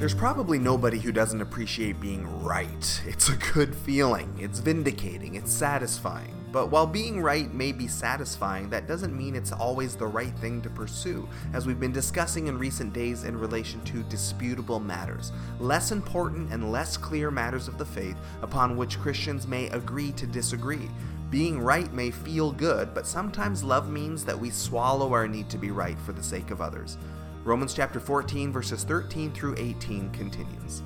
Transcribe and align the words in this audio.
There's 0.00 0.14
probably 0.14 0.58
nobody 0.58 0.98
who 0.98 1.12
doesn't 1.12 1.42
appreciate 1.42 2.00
being 2.00 2.42
right. 2.42 3.02
It's 3.06 3.28
a 3.28 3.36
good 3.52 3.74
feeling, 3.74 4.34
it's 4.40 4.58
vindicating, 4.58 5.34
it's 5.34 5.52
satisfying. 5.52 6.34
But 6.50 6.70
while 6.70 6.86
being 6.86 7.20
right 7.20 7.52
may 7.52 7.70
be 7.70 7.86
satisfying, 7.86 8.70
that 8.70 8.88
doesn't 8.88 9.14
mean 9.14 9.36
it's 9.36 9.52
always 9.52 9.96
the 9.96 10.06
right 10.06 10.34
thing 10.38 10.62
to 10.62 10.70
pursue, 10.70 11.28
as 11.52 11.66
we've 11.66 11.78
been 11.78 11.92
discussing 11.92 12.46
in 12.46 12.58
recent 12.58 12.94
days 12.94 13.24
in 13.24 13.38
relation 13.38 13.84
to 13.84 14.02
disputable 14.04 14.80
matters, 14.80 15.32
less 15.58 15.92
important 15.92 16.50
and 16.50 16.72
less 16.72 16.96
clear 16.96 17.30
matters 17.30 17.68
of 17.68 17.76
the 17.76 17.84
faith 17.84 18.16
upon 18.40 18.78
which 18.78 18.98
Christians 19.00 19.46
may 19.46 19.68
agree 19.68 20.12
to 20.12 20.26
disagree. 20.26 20.88
Being 21.28 21.60
right 21.60 21.92
may 21.92 22.10
feel 22.10 22.52
good, 22.52 22.94
but 22.94 23.06
sometimes 23.06 23.62
love 23.62 23.90
means 23.90 24.24
that 24.24 24.40
we 24.40 24.48
swallow 24.48 25.12
our 25.12 25.28
need 25.28 25.50
to 25.50 25.58
be 25.58 25.70
right 25.70 25.98
for 25.98 26.12
the 26.12 26.22
sake 26.22 26.50
of 26.50 26.62
others. 26.62 26.96
Romans 27.42 27.72
chapter 27.72 27.98
14, 27.98 28.52
verses 28.52 28.84
13 28.84 29.32
through 29.32 29.54
18 29.56 30.10
continues. 30.10 30.82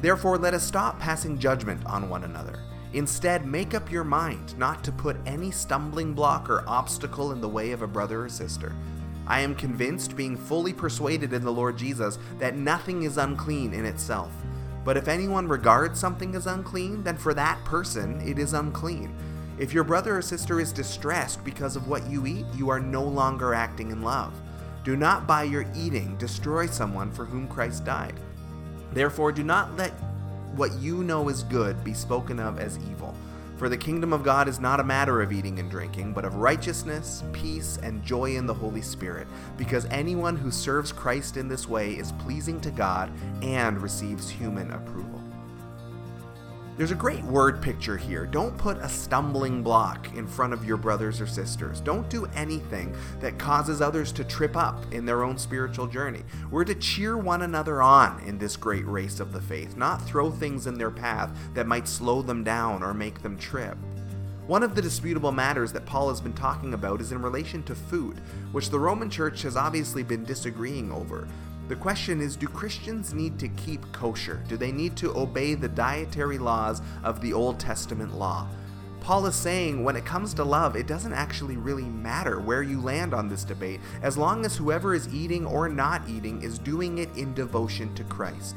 Therefore, 0.00 0.38
let 0.38 0.54
us 0.54 0.62
stop 0.62 1.00
passing 1.00 1.36
judgment 1.36 1.84
on 1.84 2.08
one 2.08 2.22
another. 2.22 2.60
Instead, 2.92 3.44
make 3.44 3.74
up 3.74 3.90
your 3.90 4.04
mind 4.04 4.56
not 4.56 4.84
to 4.84 4.92
put 4.92 5.16
any 5.26 5.50
stumbling 5.50 6.14
block 6.14 6.48
or 6.48 6.62
obstacle 6.68 7.32
in 7.32 7.40
the 7.40 7.48
way 7.48 7.72
of 7.72 7.82
a 7.82 7.88
brother 7.88 8.24
or 8.24 8.28
sister. 8.28 8.72
I 9.26 9.40
am 9.40 9.56
convinced, 9.56 10.16
being 10.16 10.36
fully 10.36 10.72
persuaded 10.72 11.32
in 11.32 11.44
the 11.44 11.52
Lord 11.52 11.76
Jesus, 11.76 12.20
that 12.38 12.56
nothing 12.56 13.02
is 13.02 13.18
unclean 13.18 13.74
in 13.74 13.84
itself. 13.84 14.30
But 14.84 14.96
if 14.96 15.08
anyone 15.08 15.48
regards 15.48 15.98
something 15.98 16.36
as 16.36 16.46
unclean, 16.46 17.02
then 17.02 17.16
for 17.16 17.34
that 17.34 17.62
person 17.64 18.20
it 18.20 18.38
is 18.38 18.52
unclean. 18.52 19.12
If 19.58 19.74
your 19.74 19.82
brother 19.82 20.16
or 20.16 20.22
sister 20.22 20.60
is 20.60 20.72
distressed 20.72 21.44
because 21.44 21.74
of 21.74 21.88
what 21.88 22.08
you 22.08 22.26
eat, 22.26 22.46
you 22.54 22.70
are 22.70 22.78
no 22.78 23.02
longer 23.02 23.54
acting 23.54 23.90
in 23.90 24.02
love. 24.02 24.32
Do 24.88 24.96
not 24.96 25.26
by 25.26 25.42
your 25.42 25.66
eating 25.76 26.16
destroy 26.16 26.64
someone 26.64 27.12
for 27.12 27.26
whom 27.26 27.46
Christ 27.46 27.84
died. 27.84 28.14
Therefore, 28.94 29.32
do 29.32 29.42
not 29.42 29.76
let 29.76 29.90
what 30.56 30.72
you 30.80 31.04
know 31.04 31.28
is 31.28 31.42
good 31.42 31.84
be 31.84 31.92
spoken 31.92 32.40
of 32.40 32.58
as 32.58 32.78
evil. 32.90 33.14
For 33.58 33.68
the 33.68 33.76
kingdom 33.76 34.14
of 34.14 34.24
God 34.24 34.48
is 34.48 34.58
not 34.58 34.80
a 34.80 34.84
matter 34.84 35.20
of 35.20 35.30
eating 35.30 35.58
and 35.58 35.70
drinking, 35.70 36.14
but 36.14 36.24
of 36.24 36.36
righteousness, 36.36 37.22
peace, 37.34 37.78
and 37.82 38.02
joy 38.02 38.36
in 38.36 38.46
the 38.46 38.54
Holy 38.54 38.80
Spirit, 38.80 39.26
because 39.58 39.84
anyone 39.90 40.36
who 40.36 40.50
serves 40.50 40.90
Christ 40.90 41.36
in 41.36 41.48
this 41.48 41.68
way 41.68 41.92
is 41.92 42.12
pleasing 42.12 42.58
to 42.62 42.70
God 42.70 43.12
and 43.42 43.82
receives 43.82 44.30
human 44.30 44.70
approval. 44.70 45.20
There's 46.78 46.92
a 46.92 46.94
great 46.94 47.24
word 47.24 47.60
picture 47.60 47.96
here. 47.96 48.24
Don't 48.24 48.56
put 48.56 48.78
a 48.78 48.88
stumbling 48.88 49.64
block 49.64 50.14
in 50.14 50.28
front 50.28 50.52
of 50.52 50.64
your 50.64 50.76
brothers 50.76 51.20
or 51.20 51.26
sisters. 51.26 51.80
Don't 51.80 52.08
do 52.08 52.26
anything 52.36 52.94
that 53.18 53.36
causes 53.36 53.80
others 53.80 54.12
to 54.12 54.22
trip 54.22 54.56
up 54.56 54.80
in 54.94 55.04
their 55.04 55.24
own 55.24 55.38
spiritual 55.38 55.88
journey. 55.88 56.22
We're 56.52 56.64
to 56.64 56.76
cheer 56.76 57.18
one 57.18 57.42
another 57.42 57.82
on 57.82 58.20
in 58.20 58.38
this 58.38 58.56
great 58.56 58.86
race 58.86 59.18
of 59.18 59.32
the 59.32 59.40
faith, 59.40 59.76
not 59.76 60.06
throw 60.06 60.30
things 60.30 60.68
in 60.68 60.78
their 60.78 60.92
path 60.92 61.36
that 61.52 61.66
might 61.66 61.88
slow 61.88 62.22
them 62.22 62.44
down 62.44 62.84
or 62.84 62.94
make 62.94 63.22
them 63.22 63.36
trip. 63.36 63.76
One 64.46 64.62
of 64.62 64.76
the 64.76 64.80
disputable 64.80 65.32
matters 65.32 65.72
that 65.72 65.84
Paul 65.84 66.10
has 66.10 66.20
been 66.20 66.32
talking 66.32 66.74
about 66.74 67.00
is 67.00 67.10
in 67.10 67.20
relation 67.20 67.64
to 67.64 67.74
food, 67.74 68.20
which 68.52 68.70
the 68.70 68.78
Roman 68.78 69.10
Church 69.10 69.42
has 69.42 69.56
obviously 69.56 70.04
been 70.04 70.24
disagreeing 70.24 70.92
over. 70.92 71.26
The 71.68 71.76
question 71.76 72.22
is 72.22 72.34
do 72.34 72.46
Christians 72.46 73.12
need 73.12 73.38
to 73.40 73.48
keep 73.48 73.92
kosher? 73.92 74.42
Do 74.48 74.56
they 74.56 74.72
need 74.72 74.96
to 74.96 75.14
obey 75.14 75.54
the 75.54 75.68
dietary 75.68 76.38
laws 76.38 76.80
of 77.04 77.20
the 77.20 77.34
Old 77.34 77.60
Testament 77.60 78.14
law? 78.14 78.48
Paul 79.00 79.26
is 79.26 79.34
saying 79.34 79.84
when 79.84 79.94
it 79.94 80.06
comes 80.06 80.32
to 80.34 80.44
love, 80.44 80.76
it 80.76 80.86
doesn't 80.86 81.12
actually 81.12 81.58
really 81.58 81.84
matter 81.84 82.40
where 82.40 82.62
you 82.62 82.80
land 82.80 83.12
on 83.12 83.28
this 83.28 83.44
debate, 83.44 83.80
as 84.02 84.16
long 84.16 84.46
as 84.46 84.56
whoever 84.56 84.94
is 84.94 85.12
eating 85.12 85.44
or 85.44 85.68
not 85.68 86.08
eating 86.08 86.40
is 86.40 86.58
doing 86.58 86.98
it 86.98 87.14
in 87.16 87.34
devotion 87.34 87.94
to 87.96 88.04
Christ. 88.04 88.56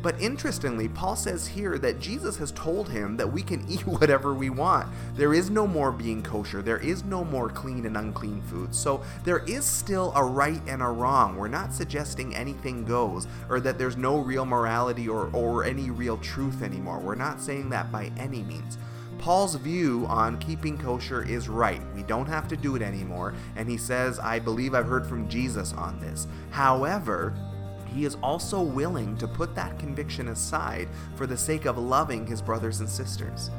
But 0.00 0.20
interestingly, 0.20 0.88
Paul 0.88 1.16
says 1.16 1.46
here 1.46 1.76
that 1.78 1.98
Jesus 1.98 2.36
has 2.36 2.52
told 2.52 2.88
him 2.88 3.16
that 3.16 3.32
we 3.32 3.42
can 3.42 3.64
eat 3.68 3.86
whatever 3.86 4.32
we 4.32 4.50
want. 4.50 4.88
There 5.14 5.34
is 5.34 5.50
no 5.50 5.66
more 5.66 5.90
being 5.90 6.22
kosher. 6.22 6.62
There 6.62 6.78
is 6.78 7.04
no 7.04 7.24
more 7.24 7.48
clean 7.48 7.84
and 7.84 7.96
unclean 7.96 8.42
food. 8.42 8.74
So 8.74 9.02
there 9.24 9.44
is 9.46 9.64
still 9.64 10.12
a 10.14 10.24
right 10.24 10.62
and 10.66 10.82
a 10.82 10.86
wrong. 10.86 11.36
We're 11.36 11.48
not 11.48 11.72
suggesting 11.72 12.34
anything 12.34 12.84
goes 12.84 13.26
or 13.48 13.60
that 13.60 13.78
there's 13.78 13.96
no 13.96 14.18
real 14.18 14.44
morality 14.44 15.08
or, 15.08 15.30
or 15.32 15.64
any 15.64 15.90
real 15.90 16.18
truth 16.18 16.62
anymore. 16.62 17.00
We're 17.00 17.14
not 17.14 17.40
saying 17.40 17.70
that 17.70 17.90
by 17.90 18.12
any 18.16 18.42
means. 18.42 18.78
Paul's 19.18 19.56
view 19.56 20.06
on 20.08 20.38
keeping 20.38 20.78
kosher 20.78 21.22
is 21.28 21.48
right. 21.48 21.82
We 21.94 22.04
don't 22.04 22.26
have 22.26 22.46
to 22.48 22.56
do 22.56 22.76
it 22.76 22.82
anymore. 22.82 23.34
And 23.56 23.68
he 23.68 23.76
says, 23.76 24.20
I 24.20 24.38
believe 24.38 24.74
I've 24.74 24.86
heard 24.86 25.06
from 25.06 25.28
Jesus 25.28 25.72
on 25.72 25.98
this. 25.98 26.28
However, 26.50 27.34
he 27.98 28.04
is 28.04 28.16
also 28.22 28.62
willing 28.62 29.16
to 29.16 29.26
put 29.26 29.56
that 29.56 29.76
conviction 29.76 30.28
aside 30.28 30.88
for 31.16 31.26
the 31.26 31.36
sake 31.36 31.64
of 31.64 31.78
loving 31.78 32.24
his 32.24 32.40
brothers 32.40 32.78
and 32.78 32.88
sisters. 32.88 33.50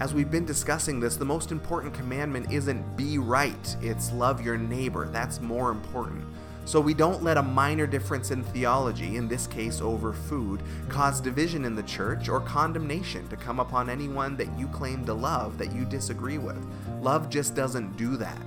As 0.00 0.12
we've 0.12 0.32
been 0.32 0.44
discussing 0.44 0.98
this, 0.98 1.14
the 1.14 1.24
most 1.24 1.52
important 1.52 1.94
commandment 1.94 2.50
isn't 2.50 2.96
be 2.96 3.18
right, 3.18 3.76
it's 3.80 4.10
love 4.14 4.44
your 4.44 4.56
neighbor. 4.56 5.06
That's 5.12 5.40
more 5.40 5.70
important. 5.70 6.24
So 6.64 6.80
we 6.80 6.92
don't 6.92 7.22
let 7.22 7.36
a 7.36 7.42
minor 7.42 7.86
difference 7.86 8.32
in 8.32 8.42
theology, 8.42 9.16
in 9.16 9.28
this 9.28 9.46
case 9.46 9.80
over 9.80 10.12
food, 10.12 10.60
cause 10.88 11.20
division 11.20 11.64
in 11.64 11.76
the 11.76 11.84
church 11.84 12.28
or 12.28 12.40
condemnation 12.40 13.28
to 13.28 13.36
come 13.36 13.60
upon 13.60 13.88
anyone 13.88 14.36
that 14.38 14.58
you 14.58 14.66
claim 14.68 15.04
to 15.06 15.14
love 15.14 15.56
that 15.58 15.72
you 15.72 15.84
disagree 15.84 16.38
with. 16.38 16.66
Love 17.00 17.30
just 17.30 17.54
doesn't 17.54 17.96
do 17.96 18.16
that. 18.16 18.42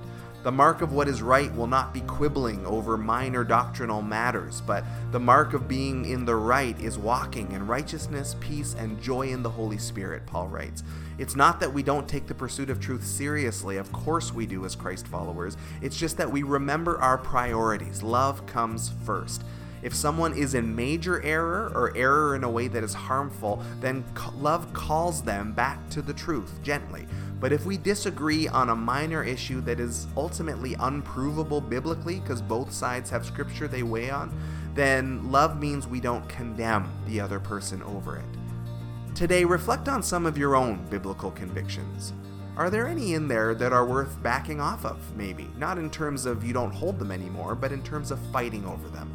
The 0.46 0.52
mark 0.52 0.80
of 0.80 0.92
what 0.92 1.08
is 1.08 1.22
right 1.22 1.52
will 1.56 1.66
not 1.66 1.92
be 1.92 2.02
quibbling 2.02 2.64
over 2.66 2.96
minor 2.96 3.42
doctrinal 3.42 4.00
matters, 4.00 4.60
but 4.60 4.84
the 5.10 5.18
mark 5.18 5.54
of 5.54 5.66
being 5.66 6.04
in 6.04 6.24
the 6.24 6.36
right 6.36 6.78
is 6.80 6.96
walking 6.96 7.50
in 7.50 7.66
righteousness, 7.66 8.36
peace, 8.38 8.76
and 8.78 9.02
joy 9.02 9.30
in 9.30 9.42
the 9.42 9.50
Holy 9.50 9.76
Spirit, 9.76 10.24
Paul 10.24 10.46
writes. 10.46 10.84
It's 11.18 11.34
not 11.34 11.58
that 11.58 11.72
we 11.72 11.82
don't 11.82 12.08
take 12.08 12.28
the 12.28 12.34
pursuit 12.34 12.70
of 12.70 12.78
truth 12.78 13.04
seriously, 13.04 13.76
of 13.76 13.90
course 13.90 14.32
we 14.32 14.46
do 14.46 14.64
as 14.64 14.76
Christ 14.76 15.08
followers. 15.08 15.56
It's 15.82 15.98
just 15.98 16.16
that 16.18 16.30
we 16.30 16.44
remember 16.44 16.96
our 17.00 17.18
priorities. 17.18 18.04
Love 18.04 18.46
comes 18.46 18.92
first. 19.04 19.42
If 19.86 19.94
someone 19.94 20.36
is 20.36 20.54
in 20.54 20.74
major 20.74 21.22
error 21.22 21.70
or 21.72 21.96
error 21.96 22.34
in 22.34 22.42
a 22.42 22.50
way 22.50 22.66
that 22.66 22.82
is 22.82 22.92
harmful, 22.92 23.62
then 23.78 24.04
love 24.34 24.72
calls 24.72 25.22
them 25.22 25.52
back 25.52 25.78
to 25.90 26.02
the 26.02 26.12
truth 26.12 26.60
gently. 26.60 27.06
But 27.38 27.52
if 27.52 27.64
we 27.64 27.76
disagree 27.76 28.48
on 28.48 28.70
a 28.70 28.74
minor 28.74 29.22
issue 29.22 29.60
that 29.60 29.78
is 29.78 30.08
ultimately 30.16 30.74
unprovable 30.80 31.60
biblically, 31.60 32.18
because 32.18 32.42
both 32.42 32.72
sides 32.72 33.10
have 33.10 33.24
scripture 33.24 33.68
they 33.68 33.84
weigh 33.84 34.10
on, 34.10 34.36
then 34.74 35.30
love 35.30 35.60
means 35.60 35.86
we 35.86 36.00
don't 36.00 36.28
condemn 36.28 36.92
the 37.06 37.20
other 37.20 37.38
person 37.38 37.80
over 37.84 38.16
it. 38.16 39.14
Today, 39.14 39.44
reflect 39.44 39.86
on 39.86 40.02
some 40.02 40.26
of 40.26 40.36
your 40.36 40.56
own 40.56 40.84
biblical 40.90 41.30
convictions. 41.30 42.12
Are 42.56 42.70
there 42.70 42.88
any 42.88 43.14
in 43.14 43.28
there 43.28 43.54
that 43.54 43.72
are 43.72 43.86
worth 43.86 44.20
backing 44.20 44.60
off 44.60 44.84
of, 44.84 44.98
maybe? 45.14 45.48
Not 45.56 45.78
in 45.78 45.90
terms 45.90 46.26
of 46.26 46.42
you 46.42 46.52
don't 46.52 46.74
hold 46.74 46.98
them 46.98 47.12
anymore, 47.12 47.54
but 47.54 47.70
in 47.70 47.84
terms 47.84 48.10
of 48.10 48.18
fighting 48.32 48.66
over 48.66 48.88
them. 48.88 49.14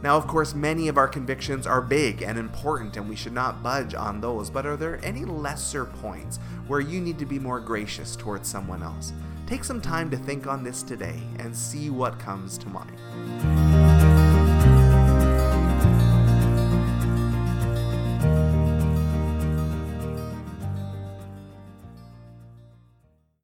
Now, 0.00 0.16
of 0.16 0.28
course, 0.28 0.54
many 0.54 0.86
of 0.86 0.96
our 0.96 1.08
convictions 1.08 1.66
are 1.66 1.80
big 1.80 2.22
and 2.22 2.38
important, 2.38 2.96
and 2.96 3.08
we 3.08 3.16
should 3.16 3.32
not 3.32 3.62
budge 3.62 3.94
on 3.94 4.20
those, 4.20 4.48
but 4.48 4.64
are 4.64 4.76
there 4.76 5.00
any 5.04 5.24
lesser 5.24 5.84
points 5.84 6.38
where 6.68 6.80
you 6.80 7.00
need 7.00 7.18
to 7.18 7.26
be 7.26 7.38
more 7.40 7.58
gracious 7.58 8.14
towards 8.14 8.48
someone 8.48 8.82
else? 8.82 9.12
Take 9.46 9.64
some 9.64 9.80
time 9.80 10.08
to 10.10 10.16
think 10.16 10.46
on 10.46 10.62
this 10.62 10.82
today 10.82 11.20
and 11.38 11.56
see 11.56 11.90
what 11.90 12.18
comes 12.18 12.58
to 12.58 12.68
mind. 12.68 13.67